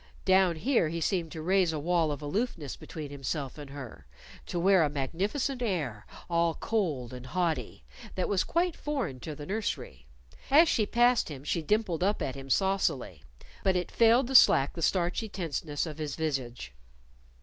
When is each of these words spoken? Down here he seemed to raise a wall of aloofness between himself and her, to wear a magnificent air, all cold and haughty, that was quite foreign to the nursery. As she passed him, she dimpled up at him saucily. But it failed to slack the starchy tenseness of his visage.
Down 0.25 0.55
here 0.55 0.89
he 0.89 0.99
seemed 0.99 1.31
to 1.33 1.43
raise 1.43 1.71
a 1.71 1.77
wall 1.79 2.11
of 2.11 2.23
aloofness 2.23 2.75
between 2.75 3.11
himself 3.11 3.59
and 3.59 3.69
her, 3.69 4.07
to 4.47 4.59
wear 4.59 4.81
a 4.81 4.89
magnificent 4.89 5.61
air, 5.61 6.07
all 6.27 6.55
cold 6.55 7.13
and 7.13 7.23
haughty, 7.27 7.83
that 8.15 8.27
was 8.27 8.43
quite 8.43 8.75
foreign 8.75 9.19
to 9.19 9.35
the 9.35 9.45
nursery. 9.45 10.07
As 10.49 10.67
she 10.67 10.87
passed 10.87 11.29
him, 11.29 11.43
she 11.43 11.61
dimpled 11.61 12.01
up 12.01 12.19
at 12.19 12.33
him 12.33 12.49
saucily. 12.49 13.21
But 13.63 13.75
it 13.75 13.91
failed 13.91 14.25
to 14.25 14.33
slack 14.33 14.73
the 14.73 14.81
starchy 14.81 15.29
tenseness 15.29 15.85
of 15.85 15.99
his 15.99 16.15
visage. 16.15 16.73